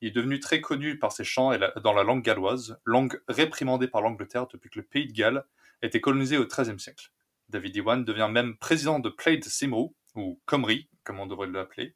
[0.00, 4.02] Il est devenu très connu par ses chants dans la langue galloise, langue réprimandée par
[4.02, 5.44] l'Angleterre depuis que le pays de Galles
[5.82, 7.10] a été colonisé au XIIIe siècle.
[7.48, 11.94] David Iwan devient même président de Plaid Cymru, ou Comrie, comme on devrait l'appeler,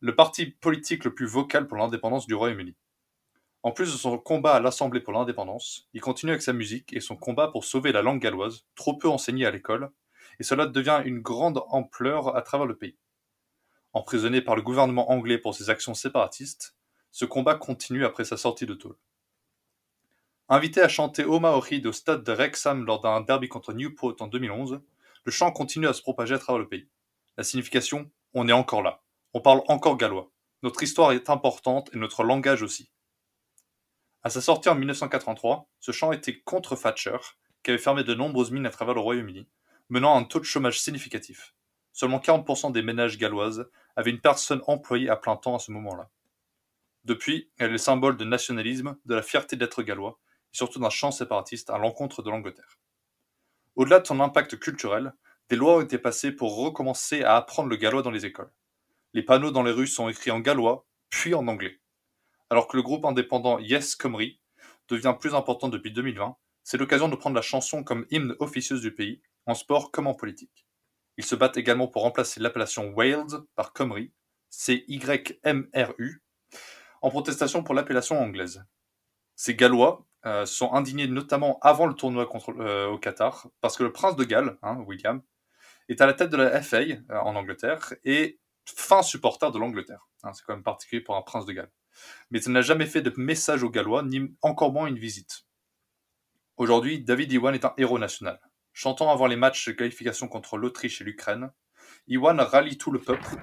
[0.00, 2.74] le parti politique le plus vocal pour l'indépendance du Royaume-Uni.
[3.62, 7.00] En plus de son combat à l'Assemblée pour l'indépendance, il continue avec sa musique et
[7.00, 9.90] son combat pour sauver la langue galloise, trop peu enseignée à l'école,
[10.40, 12.96] et cela devient une grande ampleur à travers le pays.
[13.92, 16.76] Emprisonné par le gouvernement anglais pour ses actions séparatistes,
[17.10, 18.96] ce combat continue après sa sortie de tôle.
[20.48, 24.26] Invité à chanter Oma Ohrid au stade de Wrexham lors d'un derby contre Newport en
[24.26, 24.80] 2011,
[25.24, 26.88] le chant continue à se propager à travers le pays.
[27.36, 29.00] La signification On est encore là.
[29.32, 30.30] On parle encore gallois.
[30.62, 32.90] Notre histoire est importante et notre langage aussi.
[34.22, 37.16] À sa sortie en 1983, ce chant était contre Thatcher,
[37.62, 39.46] qui avait fermé de nombreuses mines à travers le Royaume-Uni,
[39.88, 41.54] menant à un taux de chômage significatif.
[41.92, 46.10] Seulement 40% des ménages galloises avaient une personne employée à plein temps à ce moment-là.
[47.04, 50.18] Depuis, elle est le symbole de nationalisme, de la fierté d'être gallois,
[50.52, 52.78] et surtout d'un chant séparatiste à l'encontre de l'Angleterre.
[53.76, 55.12] Au-delà de son impact culturel,
[55.50, 58.50] des lois ont été passées pour recommencer à apprendre le gallois dans les écoles.
[59.12, 61.80] Les panneaux dans les rues sont écrits en gallois, puis en anglais.
[62.50, 64.40] Alors que le groupe indépendant Yes Comrie
[64.88, 68.94] devient plus important depuis 2020, c'est l'occasion de prendre la chanson comme hymne officieuse du
[68.94, 70.66] pays en sport comme en politique.
[71.16, 74.12] Ils se battent également pour remplacer l'appellation Wales par Comrie,
[74.50, 76.22] C-Y-M-R-U,
[77.02, 78.64] en protestation pour l'appellation anglaise.
[79.36, 83.92] Ces Gallois euh, sont indignés notamment avant le tournoi euh, au Qatar, parce que le
[83.92, 85.22] prince de Galles, hein, William,
[85.88, 90.08] est à la tête de la FA euh, en Angleterre et fin supporter de l'Angleterre.
[90.22, 91.70] Hein, c'est quand même particulier pour un prince de Galles.
[92.30, 95.44] Mais il n'a jamais fait de message aux Gallois, ni encore moins une visite.
[96.56, 98.40] Aujourd'hui, David Iwan est un héros national.
[98.76, 101.52] Chantant avant les matchs de qualification contre l'Autriche et l'Ukraine,
[102.08, 103.36] Iwan rallie tout le peuple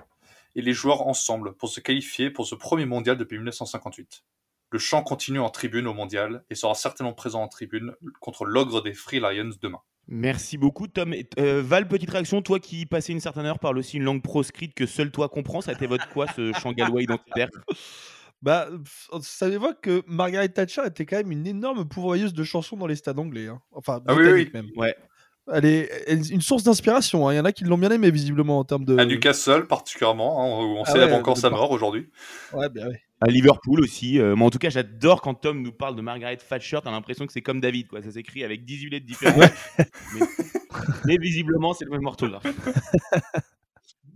[0.56, 4.26] et les joueurs ensemble pour se qualifier pour ce premier mondial depuis 1958.
[4.72, 8.82] Le chant continue en tribune au mondial et sera certainement présent en tribune contre l'ogre
[8.82, 9.80] des Free Lions demain.
[10.08, 11.16] Merci beaucoup, Tom.
[11.40, 14.74] Euh, Val, petite réaction, toi qui passais une certaine heure parle aussi une langue proscrite
[14.74, 17.50] que seul toi comprends, ça a été votre quoi ce chant gallois identitaire?
[18.42, 18.68] Bah,
[19.22, 22.96] ça évoque que Margaret Thatcher était quand même une énorme pourvoyeuse de chansons dans les
[22.96, 23.48] stades anglais.
[23.48, 23.62] Hein.
[23.72, 24.50] Enfin, ah oui, oui.
[24.54, 24.68] même.
[24.76, 24.96] Ouais
[25.52, 27.28] elle est, une source d'inspiration.
[27.28, 27.34] Hein.
[27.34, 28.98] Il y en a qui l'ont bien aimé visiblement en termes de.
[28.98, 32.10] À Newcastle particulièrement, hein, où on ah célèbre encore sa mort aujourd'hui.
[32.54, 32.96] Ouais, bien oui.
[33.24, 34.20] À Liverpool aussi.
[34.20, 36.80] Euh, mais en tout cas, j'adore quand Tom nous parle de Margaret Thatcher.
[36.84, 38.02] T'as l'impression que c'est comme David, quoi.
[38.02, 39.52] Ça s'écrit avec 18 lettres différentes.
[39.78, 40.26] mais,
[41.06, 42.44] mais, visiblement, c'est le même orthographe.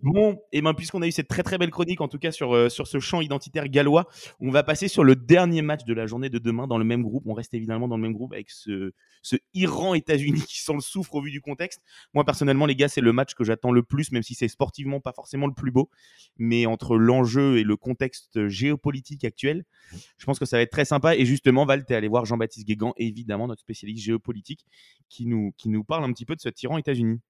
[0.05, 2.53] Bon, et ben puisqu'on a eu cette très très belle chronique en tout cas sur,
[2.53, 4.07] euh, sur ce champ identitaire gallois,
[4.39, 7.01] on va passer sur le dernier match de la journée de demain dans le même
[7.01, 7.23] groupe.
[7.25, 8.91] On reste évidemment dans le même groupe avec ce,
[9.23, 11.81] ce Iran-États-Unis qui sent le souffre au vu du contexte.
[12.13, 14.99] Moi personnellement les gars, c'est le match que j'attends le plus, même si c'est sportivement
[14.99, 15.89] pas forcément le plus beau,
[16.37, 19.65] mais entre l'enjeu et le contexte géopolitique actuel,
[20.19, 21.15] je pense que ça va être très sympa.
[21.15, 24.67] Et justement, Val, t'es allé voir Jean-Baptiste Guégan, évidemment notre spécialiste géopolitique,
[25.09, 27.21] qui nous, qui nous parle un petit peu de ce tyran États-Unis.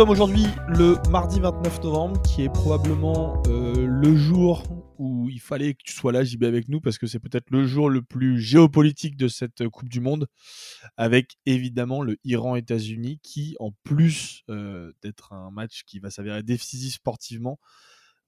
[0.00, 4.62] Sommes aujourd'hui le mardi 29 novembre, qui est probablement euh, le jour
[4.96, 7.66] où il fallait que tu sois là, JB, avec nous, parce que c'est peut-être le
[7.66, 10.26] jour le plus géopolitique de cette Coupe du Monde,
[10.96, 16.94] avec évidemment le Iran-États-Unis, qui, en plus euh, d'être un match qui va s'avérer décisif
[16.94, 17.58] sportivement,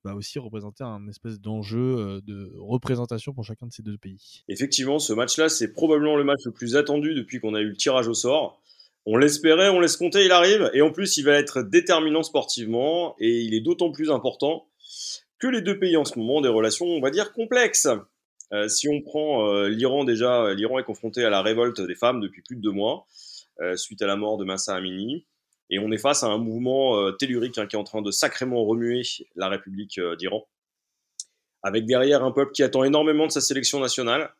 [0.04, 4.44] va aussi représenter un espèce d'enjeu euh, de représentation pour chacun de ces deux pays.
[4.48, 7.76] Effectivement, ce match-là, c'est probablement le match le plus attendu depuis qu'on a eu le
[7.76, 8.62] tirage au sort.
[9.04, 10.70] On l'espérait, on laisse compter, il arrive.
[10.74, 13.16] Et en plus, il va être déterminant sportivement.
[13.18, 14.66] Et il est d'autant plus important
[15.38, 17.88] que les deux pays en ce moment ont des relations, on va dire, complexes.
[18.52, 22.20] Euh, si on prend euh, l'Iran déjà, l'Iran est confronté à la révolte des femmes
[22.20, 23.06] depuis plus de deux mois,
[23.60, 25.26] euh, suite à la mort de Massa Amini.
[25.70, 28.62] Et on est face à un mouvement tellurique hein, qui est en train de sacrément
[28.64, 29.02] remuer
[29.36, 30.46] la République d'Iran.
[31.62, 34.34] Avec derrière un peuple qui attend énormément de sa sélection nationale.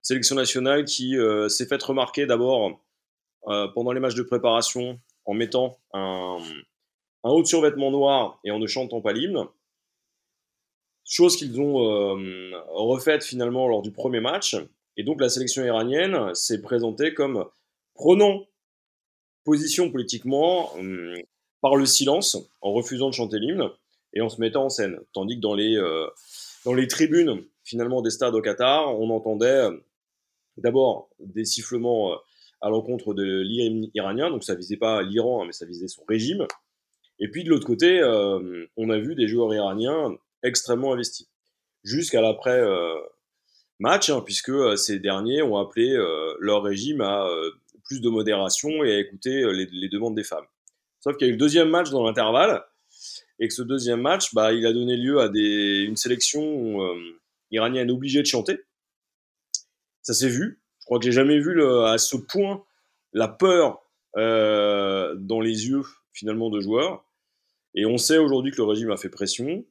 [0.00, 1.14] Sélection nationale qui
[1.48, 2.80] s'est faite remarquer d'abord
[3.44, 6.38] pendant les matchs de préparation en mettant un,
[7.24, 9.44] haut de survêtement noir et en ne chantant pas l'hymne.
[11.04, 14.56] Chose qu'ils ont euh, refaite finalement lors du premier match.
[14.96, 17.46] Et donc la sélection iranienne s'est présentée comme
[17.94, 18.46] prenant
[19.44, 21.14] position politiquement euh,
[21.60, 23.70] par le silence, en refusant de chanter l'hymne
[24.14, 25.00] et en se mettant en scène.
[25.12, 26.06] Tandis que dans les, euh,
[26.64, 29.68] dans les tribunes finalement des stades au Qatar, on entendait
[30.56, 32.16] d'abord des sifflements
[32.62, 33.42] à l'encontre de
[33.92, 36.46] l'Iranien, donc ça visait pas l'Iran, hein, mais ça visait son régime.
[37.18, 41.28] Et puis de l'autre côté, euh, on a vu des joueurs iraniens extrêmement investis.
[41.82, 47.26] Jusqu'à l'après-match, hein, puisque euh, ces derniers ont appelé euh, leur régime à
[47.84, 50.46] plus de modération et à écouter les, demandes des femmes.
[51.00, 52.64] Sauf qu'il y a eu le deuxième match dans l'intervalle,
[53.40, 56.78] et que ce deuxième match, bah, il a donné lieu à une sélection
[57.50, 58.60] iranienne obligée de chanter.
[60.02, 60.61] Ça s'est vu.
[60.82, 62.64] Je crois que j'ai jamais vu à ce point
[63.12, 63.80] la peur
[64.16, 67.04] dans les yeux finalement de joueurs.
[67.74, 69.64] Et on sait aujourd'hui que le régime a fait pression.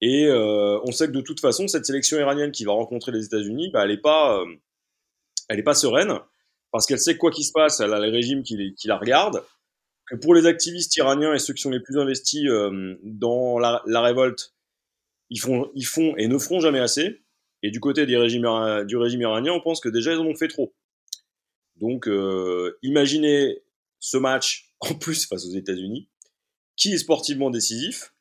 [0.00, 3.24] Et euh, on sait que de toute façon, cette sélection iranienne qui va rencontrer les
[3.24, 6.18] États-Unis, bah, elle n'est pas, euh, pas sereine,
[6.70, 9.42] parce qu'elle sait quoi qu'il se passe, elle a le régime qui, la regarde.
[10.06, 13.82] Que pour les activistes iraniens et ceux qui sont les plus investis euh, dans la,
[14.00, 14.54] révolte,
[15.30, 15.72] ils font
[16.16, 17.22] et ne feront jamais assez.
[17.62, 18.44] Et du côté du régime
[19.20, 20.74] iranien, on pense que déjà ils en ont fait trop.
[21.76, 22.08] Donc,
[22.82, 23.62] imaginez
[23.98, 26.08] ce match en plus face aux États-Unis
[26.76, 28.12] qui est sportivement décisif,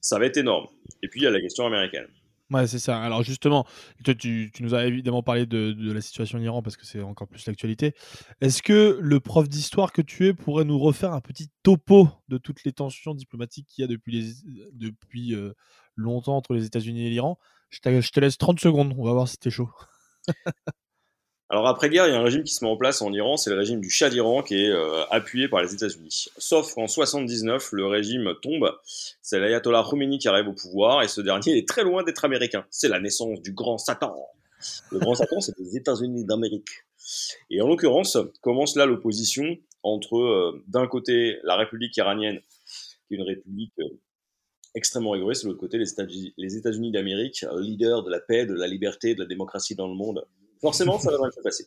[0.00, 0.66] ça va être énorme.
[1.02, 2.06] Et puis il y a la question américaine.
[2.50, 3.02] Ouais, c'est ça.
[3.02, 3.66] Alors justement,
[4.04, 7.44] tu, nous as évidemment parlé de, la situation en Iran parce que c'est encore plus
[7.46, 7.92] l'actualité.
[8.40, 12.38] Est-ce que le prof d'histoire que tu es pourrait nous refaire un petit topo de
[12.38, 14.36] toutes les tensions diplomatiques qu'il y a depuis,
[14.72, 15.54] depuis euh,
[15.96, 17.36] longtemps entre les États-Unis et l'Iran?
[17.70, 19.70] Je, te laisse 30 secondes, on va voir si t'es chaud.
[21.48, 23.50] Alors après-guerre, il y a un régime qui se met en place en Iran, c'est
[23.50, 26.26] le régime du Shah d'Iran qui est euh, appuyé par les États-Unis.
[26.38, 28.76] Sauf qu'en 79, le régime tombe,
[29.22, 32.66] c'est l'ayatollah Khomeini qui arrive au pouvoir et ce dernier est très loin d'être américain.
[32.70, 34.16] C'est la naissance du grand Satan.
[34.90, 36.84] Le grand Satan, c'est les États-Unis d'Amérique.
[37.50, 42.40] Et en l'occurrence, commence là l'opposition entre euh, d'un côté la République iranienne,
[43.06, 44.00] qui est une république euh,
[44.76, 49.14] extrêmement égoïste, de l'autre côté les États-Unis d'Amérique, leader de la paix, de la liberté,
[49.14, 50.24] de la démocratie dans le monde
[50.60, 51.66] forcément, ça va mal se passer.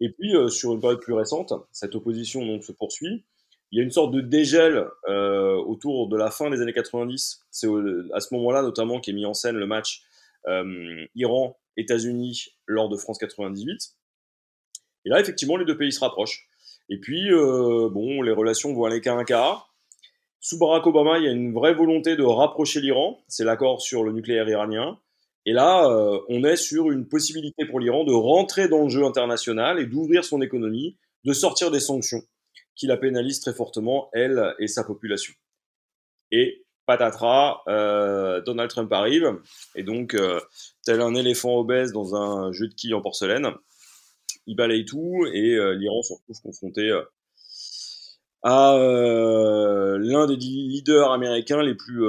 [0.00, 3.24] Et puis, euh, sur une période plus récente, cette opposition donc se poursuit.
[3.70, 7.42] Il y a une sorte de dégel euh, autour de la fin des années 90.
[7.50, 7.68] C'est
[8.14, 10.04] à ce moment-là, notamment, qu'est mis en scène le match
[10.46, 13.96] euh, Iran-États-Unis lors de France 98.
[15.04, 16.48] Et là, effectivement, les deux pays se rapprochent.
[16.88, 19.74] Et puis, bon, les relations vont aller qu'à un quart.
[20.40, 23.18] Sous Barack Obama, il y a une vraie volonté de rapprocher l'Iran.
[23.26, 24.98] C'est l'accord sur le nucléaire iranien.
[25.46, 29.04] Et là, euh, on est sur une possibilité pour l'Iran de rentrer dans le jeu
[29.04, 32.22] international et d'ouvrir son économie, de sortir des sanctions
[32.76, 35.34] qui la pénalisent très fortement, elle et sa population.
[36.30, 39.40] Et patatras, euh, Donald Trump arrive,
[39.74, 40.40] et donc, euh,
[40.84, 43.48] tel un éléphant obèse dans un jeu de quilles en porcelaine,
[44.46, 46.90] il balaye tout, et l'Iran se retrouve confronté
[48.42, 52.02] à l'un des leaders américains les plus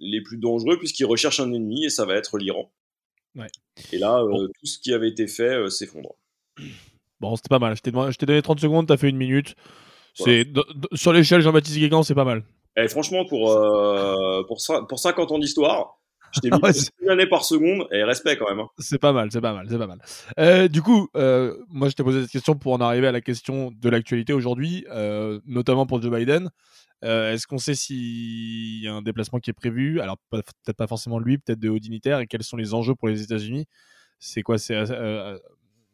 [0.00, 2.70] les plus dangereux puisqu'ils recherchent un ennemi et ça va être l'Iran.
[3.92, 6.14] Et là, euh, tout ce qui avait été fait euh, s'effondre.
[7.20, 7.76] Bon, c'était pas mal.
[7.76, 9.54] Je t'ai donné 30 secondes, t'as fait une minute.
[10.14, 10.46] C'est
[10.94, 12.44] Sur l'échelle Jean-Baptiste Guégan, c'est pas mal.
[12.78, 15.99] Et eh, franchement, pour, euh, pour, pour 50 ans d'histoire,
[16.32, 18.60] je t'ai mis une année par seconde et respect quand même.
[18.60, 18.68] Hein.
[18.78, 20.68] C'est pas mal, c'est pas mal, c'est pas mal.
[20.68, 23.88] du coup, moi je t'ai posé cette question pour en arriver à la question de
[23.88, 24.84] l'actualité aujourd'hui,
[25.46, 26.50] notamment pour Joe Biden.
[27.02, 30.00] Euh, est-ce qu'on sait s'il y a un déplacement qui est prévu?
[30.00, 32.20] Alors peut-être pas forcément lui, peut-être de hauts dignitaires.
[32.20, 33.66] Et quels sont les enjeux pour les États-Unis?
[34.18, 34.58] C'est quoi?
[34.58, 35.38] C'est euh,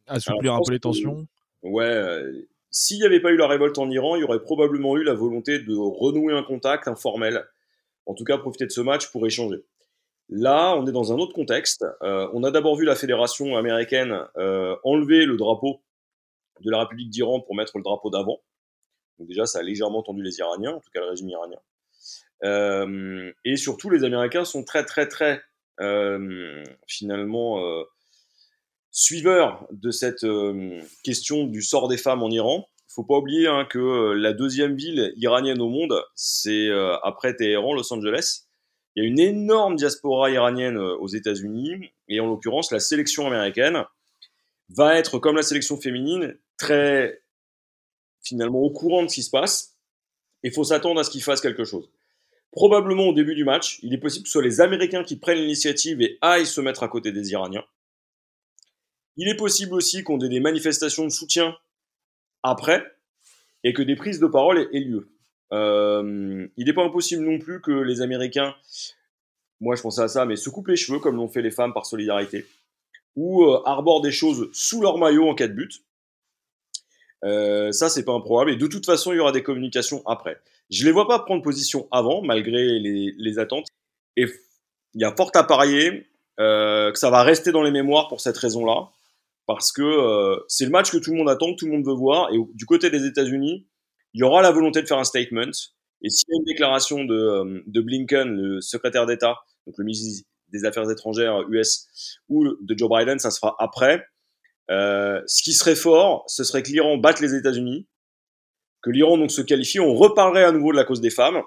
[0.07, 1.27] assouplir un peu les tensions?
[1.62, 1.85] Ouais.
[1.85, 5.05] Euh, s'il n'y avait pas eu la révolte en Iran, il y aurait probablement eu
[5.05, 7.44] la volonté de renouer un contact informel.
[8.05, 9.59] En tout cas, profiter de ce match pour échanger.
[10.29, 11.85] Là, on est dans un autre contexte.
[12.01, 14.27] on a d'abord vu la fédération américaine
[14.85, 15.83] enlever le drapeau
[16.61, 18.41] de la République d'Iran pour mettre le drapeau d'avant.
[19.19, 21.59] Donc déjà, ça a légèrement tendu les Iraniens, en tout cas le régime iranien.
[22.45, 25.43] Euh, et surtout, les Américains sont très, très, très,
[25.81, 27.85] euh, finalement, euh,
[28.91, 30.27] suiveurs de cette
[31.03, 32.67] question du sort des femmes en Iran.
[32.89, 36.71] Il faut pas oublier hein, que la deuxième ville iranienne au monde, c'est
[37.03, 38.46] après Téhéran, Los Angeles.
[38.97, 43.85] Il y a une énorme diaspora iranienne aux États-Unis, et en l'occurrence, la sélection américaine
[44.71, 47.23] va être, comme la sélection féminine, très
[48.25, 49.77] finalement au courant de ce qui se passe.
[50.43, 51.91] Il faut s'attendre à ce qu'ils fassent quelque chose.
[52.53, 55.39] Probablement au début du match, il est possible que ce soit les Américains qui prennent
[55.39, 57.65] l'initiative et aillent se mettre à côté des Iraniens.
[59.17, 61.57] Il est possible aussi qu'on ait des manifestations de soutien
[62.43, 62.85] après
[63.63, 65.11] et que des prises de parole aient lieu.
[65.53, 68.55] Euh, il n'est pas impossible non plus que les Américains,
[69.61, 71.73] moi je pensais à ça, mais se coupent les cheveux comme l'ont fait les femmes
[71.73, 72.47] par solidarité,
[73.15, 75.83] ou euh, arborent des choses sous leur maillot en cas de but.
[77.25, 78.51] Euh, ça, c'est pas improbable.
[78.53, 80.39] Et de toute façon, il y aura des communications après.
[80.71, 83.67] Je les vois pas prendre position avant, malgré les, attentes.
[84.17, 84.27] Et
[84.95, 86.07] il y a fort à parier
[86.39, 88.91] que ça va rester dans les mémoires pour cette raison-là
[89.47, 91.95] parce que c'est le match que tout le monde attend, que tout le monde veut
[91.95, 92.33] voir.
[92.33, 93.67] Et du côté des États-Unis,
[94.17, 95.51] il y aura la volonté de faire un statement.
[96.01, 99.85] Et s'il y a une déclaration de, euh, de Blinken, le secrétaire d'État, donc le
[99.85, 101.87] ministre des Affaires étrangères US,
[102.31, 104.07] ou de Joe Biden, ça se fera après.
[104.71, 107.87] Euh, ce qui serait fort, ce serait que l'Iran batte les États-Unis,
[108.83, 111.43] que l'Iran donc se qualifie, on reparlerait à nouveau de la cause des femmes,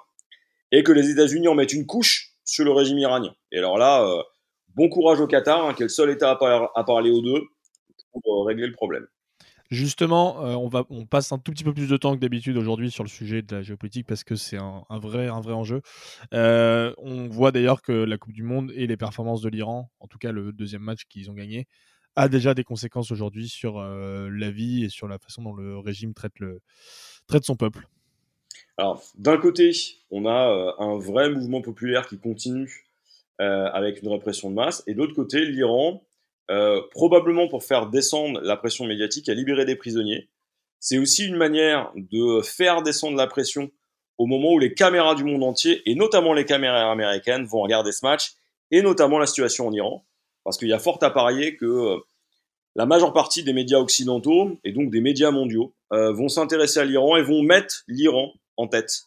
[0.72, 3.34] et que les États-Unis en mettent une couche sur le régime iranien.
[3.52, 4.22] Et alors là, euh,
[4.76, 7.42] bon courage au Qatar, hein, qui est le seul État à, à parler aux deux,
[8.12, 9.08] pour régler le problème.
[9.70, 13.04] Justement, euh, on, passe un tout petit peu plus de temps que d'habitude aujourd'hui sur
[13.04, 15.82] le sujet de la géopolitique parce que c'est un, vrai, un vrai enjeu.
[16.34, 20.08] Euh, on voit d'ailleurs que la Coupe du Monde et les performances de l'Iran, en
[20.08, 21.68] tout cas le deuxième match qu'ils ont gagné,
[22.16, 25.78] a déjà des conséquences aujourd'hui sur euh, la vie et sur la façon dont le
[25.78, 26.62] régime traite, le,
[27.28, 27.88] traite son peuple.
[28.78, 29.72] Alors, d'un côté,
[30.10, 32.86] on a un vrai mouvement populaire qui continue
[33.38, 36.04] avec une répression de masse, et de l'autre côté, l'Iran
[36.50, 40.30] euh, probablement pour faire descendre la pression médiatique, à libérer des prisonniers.
[40.80, 43.70] C'est aussi une manière de faire descendre la pression
[44.18, 47.92] au moment où les caméras du monde entier, et notamment les caméras américaines, vont regarder
[47.92, 48.34] ce match,
[48.72, 50.06] et notamment la situation en Iran,
[50.44, 52.00] parce qu'il y a fort à parier que euh,
[52.76, 56.86] la majeure partie des médias occidentaux, et donc des médias mondiaux, euh, vont s'intéresser à
[56.86, 59.04] l'Iran et vont mettre l'Iran en tête.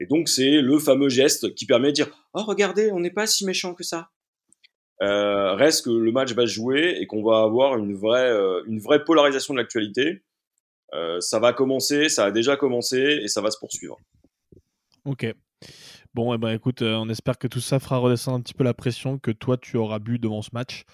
[0.00, 3.26] Et donc c'est le fameux geste qui permet de dire⁇ Oh regardez, on n'est pas
[3.26, 3.96] si méchant que ça⁇
[5.02, 8.62] euh, reste que le match va se jouer et qu'on va avoir une vraie, euh,
[8.66, 10.22] une vraie polarisation de l'actualité.
[10.94, 13.98] Euh, ça va commencer, ça a déjà commencé et ça va se poursuivre.
[15.04, 15.26] Ok.
[16.14, 18.74] Bon, eh ben, écoute, on espère que tout ça fera redescendre un petit peu la
[18.74, 20.84] pression que toi tu auras bu devant ce match.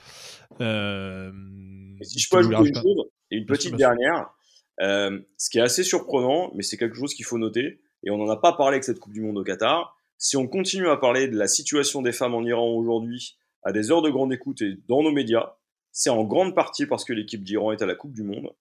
[0.60, 4.30] Et si je peux ajouter une chose, et une petite dernière,
[4.78, 8.28] ce qui est assez surprenant, mais c'est quelque chose qu'il faut noter, et on n'en
[8.28, 9.96] a pas parlé avec cette Coupe du Monde au Qatar.
[10.18, 13.90] Si on continue à parler de la situation des femmes en Iran aujourd'hui, à des
[13.90, 15.57] heures de grande écoute et dans nos médias,
[15.90, 18.55] c'est en grande partie parce que l'équipe d'Iran est à la Coupe du Monde.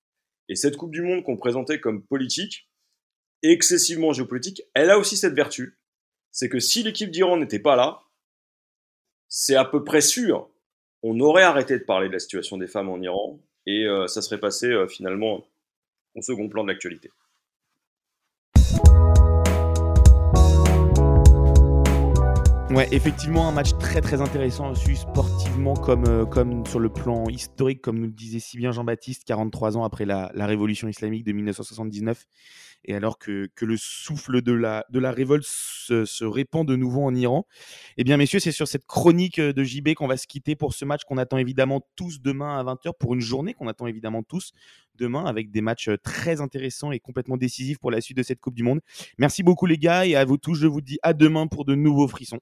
[0.49, 2.69] Et cette Coupe du Monde qu'on présentait comme politique,
[3.41, 5.77] excessivement géopolitique, elle a aussi cette vertu,
[6.31, 8.01] c'est que si l'équipe d'Iran n'était pas là,
[9.27, 10.49] c'est à peu près sûr,
[11.01, 14.21] on aurait arrêté de parler de la situation des femmes en Iran et euh, ça
[14.21, 15.45] serait passé euh, finalement
[16.15, 17.09] au second plan de l'actualité.
[22.73, 27.25] Ouais, effectivement, un match très très intéressant aussi sportivement comme, euh, comme sur le plan
[27.29, 31.33] historique, comme nous le disait si bien Jean-Baptiste, 43 ans après la, révolution islamique de
[31.33, 32.25] 1979,
[32.85, 37.03] et alors que, le souffle de la, de la révolte se, se, répand de nouveau
[37.03, 37.45] en Iran.
[37.97, 40.83] Eh bien, messieurs, c'est sur cette chronique de JB qu'on va se quitter pour ce
[40.83, 44.51] match qu'on attend évidemment tous demain à 20h, pour une journée qu'on attend évidemment tous
[44.95, 48.55] demain, avec des matchs très intéressants et complètement décisifs pour la suite de cette Coupe
[48.55, 48.81] du Monde.
[49.19, 51.75] Merci beaucoup les gars, et à vous tous, je vous dis à demain pour de
[51.75, 52.39] nouveaux frissons.